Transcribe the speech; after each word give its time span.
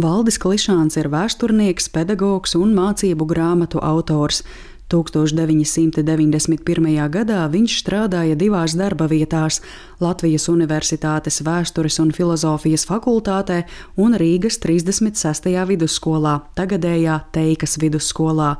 Valdis 0.00 0.38
Klišāns 0.40 0.94
ir 0.96 1.10
vēsturnieks, 1.12 1.90
pedagogs 1.92 2.54
un 2.56 2.70
mācību 2.72 3.26
grāmatu 3.28 3.82
autors. 3.84 4.40
1991. 4.90 7.08
gadā 7.12 7.40
viņš 7.52 7.74
strādāja 7.82 8.34
divās 8.38 8.72
darba 8.78 9.06
vietās- 9.10 9.60
Latvijas 10.04 10.48
Universitātes 10.48 11.42
vēstures 11.44 12.00
un 12.00 12.12
filozofijas 12.16 12.86
fakultātē 12.88 13.64
un 13.96 14.14
Rīgas 14.14 14.58
36. 14.58 15.66
vidusskolā, 15.68 16.40
tagadējā 16.56 17.20
Teikas 17.32 17.76
vidusskolā. 17.76 18.56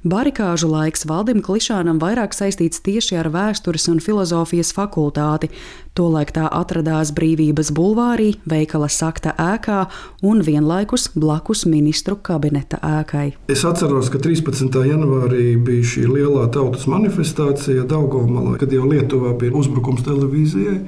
Barikāžu 0.00 0.64
laiks 0.72 1.02
Valdim 1.04 1.42
Klišānam 1.44 1.98
vairāk 2.00 2.32
saistīts 2.32 2.80
tieši 2.80 3.18
ar 3.20 3.26
vēstures 3.34 3.84
un 3.92 3.98
filozofijas 4.00 4.70
fakultāti. 4.72 5.50
Tolaik 5.92 6.32
tā 6.32 6.46
atradās 6.48 7.10
Brīvības 7.12 7.68
bulvārī, 7.76 8.30
veikala 8.48 8.88
sakta 8.88 9.34
ēkā 9.36 9.82
un 10.24 10.40
vienlaikus 10.40 11.10
blakus 11.12 11.66
ministru 11.68 12.16
kabineta 12.16 12.80
ēkai. 12.80 13.26
Es 13.52 13.66
atceros, 13.68 14.08
ka 14.08 14.22
13. 14.24 14.72
janvārī 14.88 15.58
bija 15.60 15.84
šī 15.92 16.06
lielā 16.08 16.48
tautas 16.48 16.88
manifestācija 16.88 17.84
Daugomalā, 17.84 18.56
kad 18.62 18.72
jau 18.72 18.88
Lietuvā 18.88 19.36
bija 19.36 19.52
uzbrukums 19.60 20.00
televīzijai. 20.08 20.80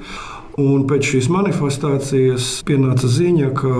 Un 0.61 0.83
pēc 0.85 1.07
šīs 1.09 1.27
manifestācijas 1.33 2.47
pienāca 2.67 3.07
ziņa, 3.09 3.47
ka 3.57 3.71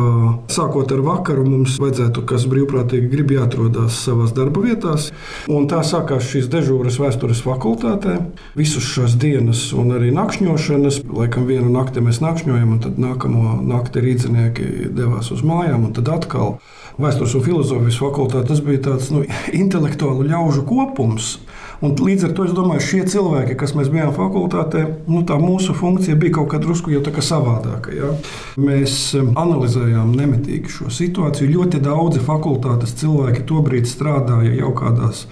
sākot 0.50 0.90
ar 0.96 1.04
vakaru 1.06 1.44
mums 1.46 1.76
vajadzētu, 1.82 2.24
kas 2.30 2.48
brīvprātīgi 2.50 3.12
grib, 3.12 3.34
atrodas 3.44 4.00
savās 4.08 4.34
darba 4.34 4.64
vietās. 4.66 5.12
Un 5.54 5.68
tā 5.70 5.84
sākās 5.86 6.26
šīs 6.32 6.50
dežūras 6.54 6.98
vēstures 7.02 7.44
fakultātē. 7.46 8.18
Visas 8.58 8.88
šīs 8.90 9.18
dienas 9.22 9.68
un 9.78 9.94
arī 9.94 10.10
nakšņošanas, 10.16 11.04
laikam 11.14 11.46
vienu 11.50 11.70
nakti 11.74 12.02
mēs 12.02 12.24
nakšņojam, 12.26 12.76
un 12.76 12.82
tad 12.88 12.98
nākamo 13.02 13.60
nakti 13.62 14.02
rīznieki 14.08 14.90
devās 14.98 15.30
uz 15.34 15.46
mājām, 15.46 15.86
un 15.90 15.94
tad 15.94 16.10
atkal 16.14 16.58
vēstures 16.98 17.38
un 17.38 17.46
filozofijas 17.46 18.02
fakultāte. 18.02 18.50
Tas 18.50 18.66
bija 18.66 18.82
tāds 18.90 19.14
nu, 19.14 19.28
intelektuālu 19.64 20.26
ļaužu 20.26 20.66
kopums. 20.70 21.36
Un 21.84 21.98
līdz 22.00 22.30
ar 22.30 22.34
to 22.38 22.46
es 22.48 22.54
domāju, 22.56 22.86
šie 22.86 23.02
cilvēki, 23.12 23.58
kas 23.60 23.74
mēs 23.76 23.90
bijām 23.92 24.14
fakultātē, 24.16 24.86
nu, 25.12 25.26
tā 25.28 25.36
mūsu 25.42 25.76
funkcija 25.76 26.16
bija 26.20 26.38
kaut 26.38 26.54
kāda 26.54 26.64
drusku 26.64 26.94
jau 26.94 27.02
tā 27.04 27.12
kā 27.12 27.24
savādāka. 27.26 27.92
Ja? 27.92 28.14
Mēs 28.56 29.12
analizējām 29.20 30.14
nemitīgi 30.16 30.72
šo 30.72 30.88
situāciju. 30.94 31.52
Ļoti 31.58 31.84
daudzi 31.84 32.24
fakultātes 32.24 32.96
cilvēki 33.02 33.44
tobrīd 33.50 33.90
strādāja 33.92 34.56
jau 34.62 34.72
kādās 34.80 35.26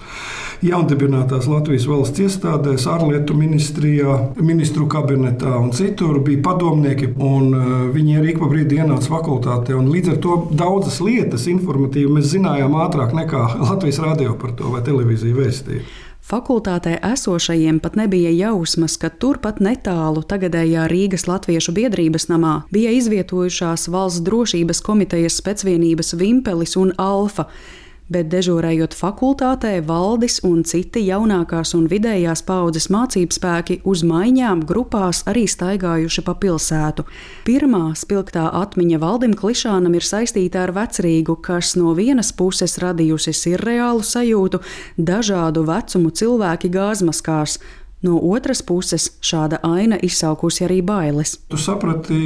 jaundibinātās 0.62 1.48
Latvijas 1.50 1.88
valsts 1.90 2.22
iestādēs, 2.22 2.84
ārlietu 2.90 3.34
ministrijā, 3.34 4.18
ministru 4.38 4.86
kabinetā 4.92 5.56
un 5.58 5.72
citur 5.74 6.20
bija 6.22 6.44
padomnieki. 6.44 7.14
Uh, 7.16 7.88
viņi 7.96 8.20
arī 8.20 8.36
pa 8.38 8.52
brīdi 8.52 8.78
ienāca 8.82 9.10
fakultātē. 9.16 9.80
Līdz 9.80 10.14
ar 10.14 10.22
to 10.22 10.38
daudzas 10.52 11.00
lietas 11.02 11.48
informatīvi 11.50 12.12
mēs 12.18 12.30
zinājām 12.36 12.76
ātrāk 12.84 13.16
nekā 13.16 13.48
Latvijas 13.64 14.04
radio 14.04 14.36
par 14.38 14.54
to 14.58 14.70
vai 14.76 14.84
televīzija 14.86 15.40
vēstīja. 15.40 15.84
Fakultātē 16.22 17.00
esošajiem 17.02 17.80
pat 17.82 17.96
nebija 17.98 18.30
jausmas, 18.30 18.94
ka 18.96 19.10
turpat 19.10 19.58
netālu 19.58 20.22
tagadējā 20.22 20.86
Rīgas 20.92 21.26
Latviešu 21.26 21.74
biedrības 21.74 22.28
namā 22.30 22.52
bija 22.70 22.92
izvietojušās 22.94 23.88
valsts 23.90 24.22
drošības 24.28 24.80
komitejas 24.86 25.40
specvienības 25.42 26.14
Vimpelis 26.20 26.76
un 26.78 26.94
Alfa 27.02 27.48
bet 28.12 28.28
dežūrējot 28.32 28.94
fakultātē, 28.96 29.72
valdis 29.86 30.40
un 30.46 30.62
citi 30.68 31.04
jaunākās 31.06 31.74
un 31.78 31.88
vidējās 31.90 32.44
paudzes 32.46 32.88
mācību 32.92 33.36
spēki 33.36 33.78
uz 33.88 34.04
maiņām 34.06 34.64
grupās 34.68 35.22
arī 35.30 35.46
staigājuši 35.50 36.24
pa 36.26 36.36
pilsētu. 36.42 37.06
Pirmā 37.48 37.84
spilgtā 37.98 38.48
atmiņa 38.62 39.00
valdim 39.02 39.36
Klišānam 39.38 39.96
ir 39.98 40.06
saistīta 40.06 40.66
ar 40.66 40.74
vecrīgu, 40.76 41.38
kas 41.44 41.74
no 41.80 41.94
vienas 41.98 42.32
puses 42.36 42.78
radījusi 42.82 43.34
sirreālu 43.36 44.04
sajūtu, 44.06 44.62
dažādu 44.98 45.64
vecumu 45.68 46.12
cilvēki 46.12 46.72
gāzmaskās 46.72 47.58
No 48.02 48.18
otras 48.34 48.64
puses, 48.66 49.06
šāda 49.22 49.60
aina 49.62 49.94
izsaukusi 50.02 50.64
arī 50.66 50.80
bailes. 50.82 51.36
Tu 51.52 51.58
saprati, 51.60 52.18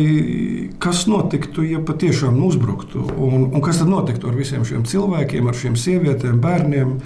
kas 0.80 1.04
notiktu, 1.10 1.66
ja 1.68 1.82
patiešām 1.84 2.38
uzbruktu, 2.46 3.04
un, 3.20 3.50
un 3.52 3.64
kas 3.64 3.82
tad 3.82 3.92
notiktu 3.92 4.30
ar 4.30 4.38
visiem 4.38 4.64
šiem 4.64 4.86
cilvēkiem, 4.88 5.50
ar 5.50 5.58
šīm 5.60 5.76
sievietēm, 5.76 6.40
bērniem. 6.40 6.96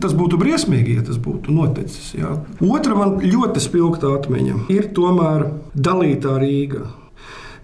Tas 0.00 0.16
būtu 0.16 0.40
briesmīgi, 0.40 0.96
ja 0.96 1.04
tas 1.06 1.20
būtu 1.22 1.52
noticis. 1.54 2.14
Jā. 2.16 2.32
Otra 2.64 2.96
man 2.98 3.18
ļoti 3.22 3.62
spilgta 3.62 4.16
atmiņa 4.16 4.64
ir 4.72 4.88
tomēr 4.96 5.50
dalītā 5.76 6.38
Rīga. 6.40 6.88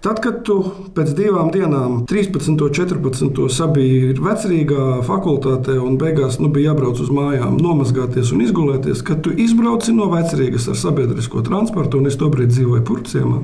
Tad, 0.00 0.16
kad 0.24 0.38
tu 0.48 0.54
pēc 0.96 1.10
divām 1.12 1.50
dienām, 1.52 1.98
13. 2.08 2.54
un 2.54 2.72
14. 2.72 3.40
sabija 3.52 4.14
vecrīgā 4.16 4.84
fakultātē 5.04 5.74
un 5.76 5.98
beigās 6.00 6.38
nu, 6.40 6.48
bija 6.48 6.70
jābrauc 6.70 7.02
uz 7.04 7.10
mājām, 7.12 7.58
nomazgāties 7.60 8.32
un 8.32 8.40
izgulēties, 8.46 9.02
kad 9.04 9.20
tu 9.26 9.34
izbrauci 9.44 9.92
no 9.92 10.08
vecrīgas 10.08 10.70
ar 10.72 10.78
sabiedrisko 10.80 11.44
transportu, 11.44 12.00
un 12.00 12.08
es 12.08 12.16
tobrīd 12.16 12.48
dzīvoju 12.54 12.86
Purciemā. 12.88 13.42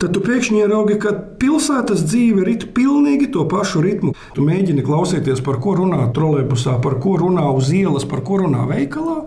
Tad 0.00 0.10
tu 0.16 0.20
pēkšņi 0.24 0.62
ieraugi, 0.64 0.98
ka 1.02 1.12
pilsētas 1.40 2.02
dzīve 2.08 2.44
rit 2.48 2.68
pilnīgi 2.74 3.28
to 3.34 3.44
pašu 3.50 3.82
ritmu. 3.84 4.14
Tu 4.34 4.42
mēģini 4.42 4.82
klausīties, 4.86 5.42
par 5.46 5.60
ko 5.62 5.76
runā 5.78 6.08
trolēļbusā, 6.16 6.80
par 6.82 6.98
ko 7.02 7.14
runā 7.22 7.46
uz 7.54 7.70
ielas, 7.74 8.06
par 8.08 8.24
ko 8.26 8.42
runā 8.42 8.66
veikalā 8.70 9.22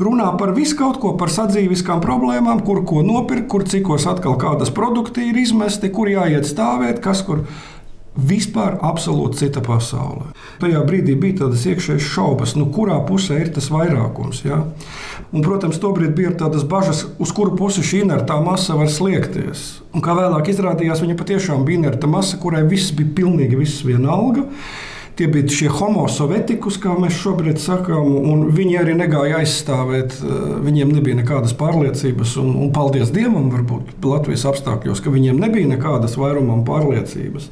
runā 0.00 0.30
par 0.40 0.54
visu 0.56 0.78
kaut 0.78 0.98
ko, 1.00 1.12
par 1.20 1.28
sadzīviskām 1.32 2.00
problēmām, 2.00 2.62
kur 2.64 2.82
ko 2.88 3.02
nopirkt, 3.04 3.48
kur 3.52 3.66
cikos 3.68 4.08
atkal 4.08 4.38
kādas 4.40 4.72
produkti 4.72 5.28
ir 5.28 5.40
izmesti, 5.42 5.92
kur 5.92 6.08
jāiet 6.08 6.48
stāvēt, 6.48 7.02
kas 7.04 7.20
kur. 7.26 7.44
Vispār 8.10 8.74
absolūti 8.82 9.38
cita 9.44 9.60
pasaule. 9.62 10.32
Tajā 10.58 10.80
brīdī 10.82 11.14
bija 11.14 11.44
tādas 11.44 11.62
iekšējas 11.70 12.08
šaubas, 12.10 12.56
nu, 12.58 12.66
kurā 12.74 12.96
pusē 13.06 13.38
ir 13.38 13.52
tas 13.54 13.68
vairākums. 13.70 14.42
Ja? 14.42 14.64
Un, 15.30 15.44
protams, 15.46 15.78
tobrīd 15.78 16.16
bija 16.18 16.32
tādas 16.42 16.66
bažas, 16.66 17.04
uz 17.22 17.30
kuru 17.36 17.54
pusi 17.58 17.84
šī 17.86 18.02
inertā 18.08 18.40
masa 18.42 18.74
var 18.74 18.90
sliekties. 18.90 19.78
Un, 19.94 20.02
kā 20.02 20.16
vēlāk 20.18 20.50
izrādījās, 20.50 21.04
viņa 21.04 21.18
patiešām 21.22 21.62
bija 21.68 21.84
inerta 21.84 22.10
masa, 22.10 22.40
kurai 22.42 22.64
viss 22.66 22.90
bija 22.90 23.14
pilnīgi 23.20 23.62
viss 23.62 23.86
vienalga. 23.86 24.48
Tie 25.20 25.26
bija 25.28 25.52
šie 25.52 25.66
homo 25.68 26.06
sovietikus, 26.08 26.78
kā 26.80 26.94
mēs 26.96 27.18
šobrīd 27.20 27.58
sakām, 27.60 28.06
un 28.24 28.46
viņi 28.56 28.78
arī 28.80 28.94
negāja 28.96 29.42
aizstāvēt. 29.42 30.14
Eh, 30.16 30.38
viņiem 30.64 30.94
nebija 30.96 31.18
nekādas 31.18 31.52
pārliecības, 31.60 32.38
un, 32.40 32.54
un 32.56 32.70
paldies 32.72 33.12
Dievam, 33.12 33.50
varbūt 33.52 34.00
Latvijas 34.08 34.46
apstākļos, 34.48 35.02
ka 35.04 35.12
viņiem 35.12 35.36
nebija 35.42 35.68
nekādas 35.74 36.16
vairumam 36.16 36.62
pārliecības. 36.64 37.50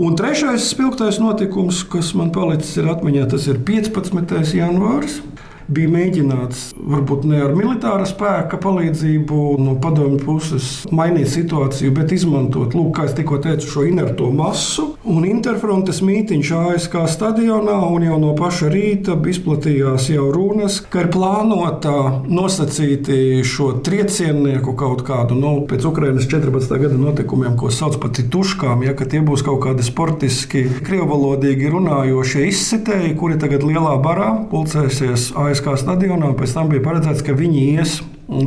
Un 0.00 0.16
trešais 0.16 0.70
spilgtais 0.72 1.20
notikums, 1.20 1.82
kas 1.84 2.14
man 2.16 2.32
palicis 2.32 2.80
atmiņā, 2.80 3.28
tas 3.34 3.44
ir 3.52 3.60
15. 3.60 4.40
janvārs 4.56 5.20
bija 5.68 5.90
mēģināts, 5.92 6.72
varbūt 6.76 7.26
ne 7.28 7.42
ar 7.44 7.54
militāra 7.56 8.06
spēka 8.08 8.58
palīdzību 8.62 9.40
no 9.62 9.76
padomju 9.82 10.20
puses, 10.22 10.70
mainīt 10.94 11.30
situāciju, 11.32 11.92
bet 11.96 12.12
izmantot, 12.14 12.76
lūk, 12.76 12.92
kā 12.96 13.06
es 13.08 13.16
tikko 13.16 13.40
teicu, 13.42 13.68
šo 13.68 13.86
inerto 13.88 14.30
masu. 14.34 14.92
Un 15.08 15.26
interfrontes 15.26 16.02
mītīņš 16.04 16.52
ASK 16.58 16.96
stadionā 17.10 17.78
un 17.90 18.06
jau 18.06 18.18
no 18.22 18.32
paša 18.38 18.70
rīta 18.72 19.16
izplatījās 19.32 20.08
jau 20.12 20.28
runas, 20.34 20.80
ka 20.92 21.04
ir 21.04 21.10
plānota 21.14 21.94
nosacīti 22.28 23.42
šo 23.46 23.72
trieciennieku 23.84 24.76
kaut 24.78 25.04
kādu, 25.06 25.36
nu, 25.38 25.54
pēc 25.68 25.86
Ukrainas 25.88 26.28
14. 26.30 26.76
gada 26.82 26.98
notikumiem, 26.98 27.56
ko 27.58 27.70
sauc 27.72 27.98
par 28.02 28.12
tituškām, 28.16 28.84
ja, 28.86 28.94
ka 28.98 29.08
tie 29.08 29.22
būs 29.24 29.44
kaut 29.46 29.62
kādi 29.64 29.86
sportiski, 29.86 30.64
krievalodīgi 30.86 31.70
runājošie 31.72 32.46
izsitēji, 32.50 33.16
kuri 33.18 33.38
tagad 33.42 33.64
lielā 33.66 33.96
barā 34.02 34.30
pulcēsies 34.50 35.30
ASK 35.38 35.51
Olimpiskā 35.52 35.74
stadionā. 35.76 36.30
Pēc 36.32 36.54
tam 36.56 36.70
bija 36.70 36.80
paredzēts, 36.80 37.20
ka 37.26 37.34
viņi 37.36 37.60
ies 37.76 37.98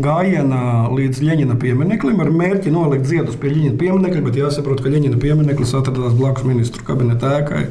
gājienā 0.02 0.90
līdz 0.90 1.20
Leņķina 1.22 1.58
piemineklim 1.62 2.18
ar 2.24 2.32
mērķi 2.34 2.72
nolikt 2.74 3.06
ziedus 3.06 3.38
pie 3.38 3.52
Leņķina 3.52 3.78
pieminekļa, 3.78 4.24
bet 4.26 4.40
jāsaprot, 4.40 4.82
ka 4.82 4.90
Leņķina 4.90 5.20
piemineklis 5.22 5.76
atradās 5.78 6.16
blakus 6.18 6.48
ministru 6.48 6.82
kabineta 6.88 7.36
ēkai 7.44 7.68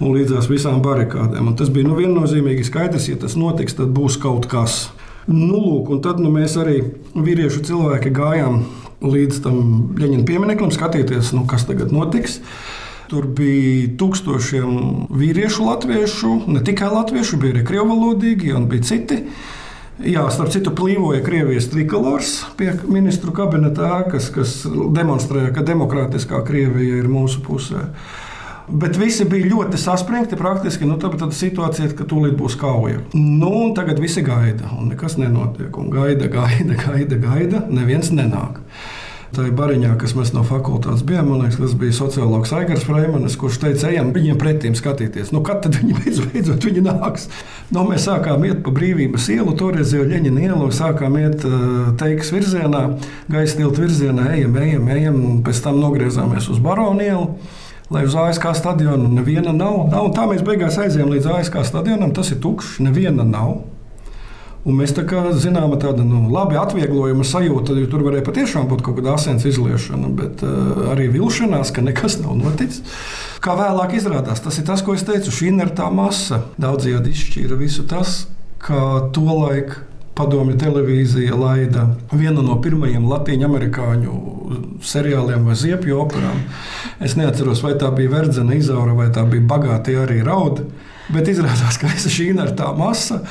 un 0.00 0.16
līdzās 0.16 0.50
visām 0.50 0.82
barikādēm. 0.82 1.52
Un 1.52 1.54
tas 1.54 1.70
bija 1.70 1.86
nu, 1.86 1.94
viennozīmīgi 2.00 2.66
skaidrs, 2.66 3.06
ja 3.12 3.20
tas 3.22 3.38
notiks, 3.38 3.78
tad 3.78 3.94
būs 3.94 4.18
kaut 4.18 4.50
kas. 4.50 4.88
Nu, 5.30 5.60
lūk, 5.60 5.94
un 5.94 6.02
tad 6.02 6.18
nu, 6.18 6.34
mēs 6.34 6.58
arī 6.58 6.80
vīriešu 7.14 7.62
cilvēki 7.70 8.10
gājām 8.10 8.64
līdz 9.06 9.42
tam 9.46 9.60
Leņķina 10.00 10.26
piemineklim, 10.26 10.74
skatīties, 10.74 11.30
nu, 11.38 11.46
kas 11.46 11.68
tagad 11.70 11.94
notiks. 11.94 12.40
Tur 13.10 13.26
bija 13.36 13.90
tūkstošiem 14.00 15.08
vīriešu, 15.12 15.66
latviešu, 15.68 16.32
ne 16.48 16.62
tikai 16.64 16.88
latviešu, 16.92 17.38
bija 17.42 17.58
arī 17.58 17.64
krievalodīgi 17.68 18.54
un 18.56 18.68
bija 18.70 18.88
citi. 18.88 19.20
Jā, 20.02 20.24
starp 20.34 20.50
citu, 20.50 20.72
plīvoja 20.74 21.20
Krievijas 21.22 21.68
trikolors 21.70 22.40
pie 22.58 22.72
ministru 22.90 23.30
kabineta 23.36 23.92
ēkas, 24.00 24.26
kas 24.34 24.54
demonstrēja, 24.66 25.52
ka 25.54 25.62
demokrātiskā 25.68 26.40
Krievija 26.48 26.98
ir 26.98 27.10
mūsu 27.12 27.44
pusē. 27.46 27.84
Bet 28.64 28.96
visi 28.96 29.26
bija 29.28 29.50
ļoti 29.52 29.78
saspringti. 29.78 30.38
Praktiski 30.40 30.88
nu, 30.88 30.96
tad 30.98 31.36
situācija 31.36 31.92
ka 31.94 32.06
tūlīt 32.08 32.34
būs 32.40 32.56
kauja. 32.58 33.04
Nu, 33.14 33.70
tagad 33.76 34.00
visi 34.02 34.24
gaida, 34.24 34.72
un 34.78 34.88
nekas 34.90 35.18
nenotiek. 35.20 35.76
Un 35.78 35.92
gaida, 35.92 36.30
gaida, 36.32 36.78
gaida, 36.80 37.20
gaida. 37.20 37.64
Neviens 37.68 38.10
nenāk. 38.10 38.62
Ir 39.42 39.54
bariņā, 39.58 39.94
kas 39.98 40.12
mēs 40.14 40.30
no 40.36 40.44
fakultātes 40.46 41.02
bijām. 41.06 41.32
Man 41.32 41.42
liekas, 41.42 41.58
tas 41.58 41.74
bija 41.78 41.94
sociologs 41.96 42.52
Aigars 42.54 42.84
Freimanis, 42.86 43.34
kurš 43.40 43.58
teica, 43.64 43.88
ejam 43.90 44.12
viņiem 44.14 44.38
pretīm 44.40 44.76
skatīties. 44.78 45.32
Nu, 45.34 45.42
kad 45.46 45.64
tad 45.64 45.78
viņi 45.80 45.96
beidzot, 45.98 46.28
beidzot 46.34 46.68
viņi 46.68 46.84
nāks? 46.86 47.26
Nu, 47.74 47.82
mēs 47.88 48.06
sākām 48.06 48.46
iet 48.46 48.62
pa 48.62 48.74
brīvības 48.76 49.26
ielu, 49.34 49.56
toreiz 49.58 49.96
jau 49.96 50.06
Ļeņina 50.06 50.46
ielu, 50.46 50.70
sākām 50.74 51.18
iet 51.18 51.42
teikas 52.00 52.30
virzienā, 52.36 52.84
gaisa 53.32 53.58
tiltu 53.58 53.84
virzienā, 53.84 54.30
ejam, 54.38 54.56
ejam, 54.62 54.88
ejam, 54.94 55.20
un 55.30 55.44
pēc 55.46 55.64
tam 55.66 55.82
nogriezāmies 55.82 56.50
uz 56.54 56.62
Baronu 56.62 57.04
ielu 57.04 57.28
lai 57.92 58.06
uz 58.06 58.14
ASK 58.16 58.46
stadionu 58.56 59.10
neviena 59.12 59.52
nav. 59.52 59.84
nav 59.92 60.08
tā 60.16 60.24
mēs 60.30 60.42
beigās 60.46 60.78
aizējām 60.80 61.12
līdz 61.12 61.30
ASK 61.36 61.60
stadionam, 61.68 62.14
tas 62.16 62.32
ir 62.32 62.40
tukšs, 62.42 62.78
neviena 62.84 63.26
nav. 63.28 63.58
Un 64.64 64.78
mēs 64.78 64.94
tā 64.96 65.02
kā 65.04 65.26
zinām, 65.36 65.74
tāda 65.80 66.06
nu, 66.08 66.22
labi 66.32 66.56
atvieglojuma 66.56 67.26
sajūta, 67.28 67.76
jo 67.76 67.88
tur 67.92 68.04
varēja 68.06 68.24
patiešām 68.24 68.68
būt 68.70 68.84
kaut 68.86 68.96
kāda 68.96 69.12
asins 69.18 69.44
izliešana, 69.50 70.08
bet 70.16 70.44
uh, 70.46 70.86
arī 70.94 71.10
vilšanās, 71.12 71.72
ka 71.74 71.84
nekas 71.84 72.16
nav 72.22 72.38
noticis. 72.40 72.80
Kā 73.44 73.58
vēlāk 73.58 73.98
izrādās, 73.98 74.40
tas 74.40 74.56
ir 74.60 74.64
tas, 74.64 74.80
ko 74.80 74.96
es 74.96 75.04
teicu, 75.04 75.34
šī 75.34 75.50
inertā 75.52 75.90
masa 75.92 76.46
daudzajādi 76.56 77.12
izšķīra 77.12 77.60
visu 77.60 77.84
tas, 77.90 78.22
kā 78.64 79.10
tolaik 79.12 79.76
Padomju 80.14 80.54
televīzija 80.62 81.34
laida 81.34 81.88
vienu 82.14 82.42
no 82.46 82.54
pirmajiem 82.62 83.08
latviešu 83.10 84.18
seriāliem 84.84 85.46
vai 85.48 85.56
ziepju 85.58 85.98
operām. 86.04 86.44
Es 87.02 87.16
neatceros, 87.18 87.64
vai 87.64 87.74
tā 87.80 87.90
bija 87.94 88.12
Verdzena 88.12 88.54
izaura 88.54 88.94
vai 88.94 89.08
tā 89.14 89.24
bija 89.26 89.42
Bagāti 89.50 89.96
arī 89.98 90.20
rauda. 90.22 90.68
Bet 91.10 91.28
izrādās, 91.28 91.80
ka 91.80 91.90
visa 91.90 92.12
šī 92.12 92.30
ir 92.30 92.54
tā 92.56 92.70
masa. 92.78 93.24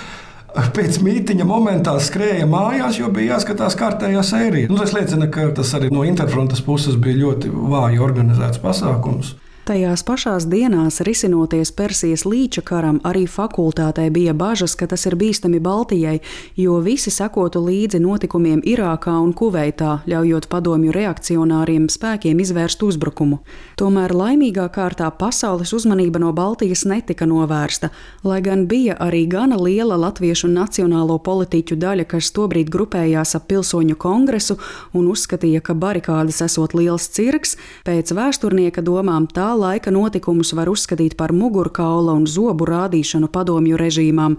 Pēc 0.53 0.99
mītīņa 1.01 1.45
momentā 1.49 1.95
skrēja 2.01 2.45
mājās, 2.49 2.99
jo 2.99 3.07
bija 3.13 3.35
jāskatās 3.35 3.77
kārtējā 3.77 4.21
sērija. 4.25 4.69
Nu, 4.69 4.77
tas 4.77 4.93
liecina, 4.93 5.25
ka 5.33 5.47
tas 5.57 5.71
arī 5.77 5.89
no 5.93 6.03
interfrontes 6.05 6.61
puses 6.61 6.99
bija 7.01 7.23
ļoti 7.23 7.49
vāji 7.49 8.01
organizēts 8.03 8.61
pasākums. 8.61 9.33
Tajās 9.63 10.01
pašās 10.03 10.43
dienās, 10.51 10.97
risinoties 11.07 11.69
Persijas 11.71 12.25
līča 12.27 12.59
karam, 12.67 12.97
arī 13.07 13.21
fakultātē 13.31 14.09
bija 14.11 14.33
bažas, 14.35 14.73
ka 14.75 14.89
tas 14.91 15.05
ir 15.07 15.15
bīstami 15.15 15.61
Baltijai, 15.63 16.17
jo 16.59 16.81
visi 16.83 17.07
sekotu 17.15 17.61
līdzi 17.63 18.01
notikumiem 18.03 18.59
Irākā 18.67 19.13
un 19.23 19.31
Kuveitā, 19.31 20.01
ļaujot 20.03 20.49
padomju 20.51 20.91
reakcionāriem 20.91 21.85
spēkiem 21.87 22.41
izvērst 22.43 22.83
uzbrukumu. 22.83 23.37
Tomēr 23.79 24.11
laimīgā 24.11 24.65
kārtā 24.67 25.07
pasaules 25.15 25.71
uzmanība 25.71 26.19
no 26.19 26.33
Baltijas 26.35 26.83
netika 26.83 27.23
novērsta, 27.23 27.93
lai 28.27 28.41
gan 28.43 28.67
bija 28.67 28.99
arī 28.99 29.23
gana 29.31 29.55
liela 29.55 29.95
latviešu 29.95 30.51
nacionālo 30.51 31.21
politiķu 31.23 31.79
daļa, 31.79 32.09
kas 32.11 32.33
tobrīd 32.35 32.67
grupējās 32.67 33.31
ap 33.39 33.47
pilsoņu 33.47 33.95
kongresu 33.95 34.59
un 34.91 35.07
uzskatīja, 35.15 35.63
ka 35.63 35.71
barikādas 35.71 36.43
esot 36.49 36.75
liels 36.75 37.07
cirks, 37.15 37.55
pēc 37.87 38.11
vēsturnieka 38.11 38.83
domām 38.83 39.31
tā 39.31 39.52
laika 39.55 39.91
notikumus 39.91 40.53
var 40.53 40.69
uzskatīt 40.71 41.17
par 41.17 41.33
mugurkaula 41.33 42.13
un 42.13 42.27
zobu 42.27 42.67
rādīšanu 42.69 43.29
padomju 43.33 43.79
režīmām. 43.79 44.37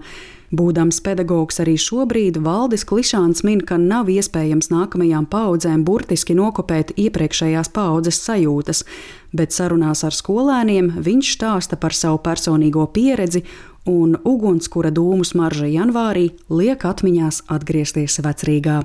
Būdams 0.55 1.01
pedagogs 1.03 1.57
arī 1.59 1.73
šobrīd, 1.81 2.37
Valdis 2.45 2.85
Klišāns 2.87 3.41
min, 3.43 3.63
ka 3.65 3.79
nav 3.81 4.07
iespējams 4.13 4.69
nākamajām 4.71 5.25
paudzēm 5.27 5.83
burtiski 5.83 6.37
nokopēt 6.37 6.93
iepriekšējās 7.01 7.73
paudzes 7.75 8.21
sajūtas, 8.23 8.85
bet 9.33 9.51
sarunās 9.51 10.05
ar 10.05 10.15
skolēniem 10.15 10.93
viņš 11.01 11.33
stāsta 11.39 11.81
par 11.81 11.97
savu 11.97 12.21
personīgo 12.23 12.85
pieredzi, 12.93 13.43
un 13.89 14.15
ugunskura 14.23 14.93
dūmu 14.93 15.25
smarža 15.27 15.67
janvārī 15.69 16.29
liek 16.49 16.87
atmiņās 16.87 17.43
atgriezties 17.51 18.21
vecrīgā. 18.23 18.81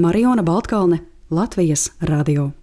Mariona 0.00 0.46
Baltkalne, 0.46 1.04
Latvijas 1.30 1.90
radio. 2.00 2.54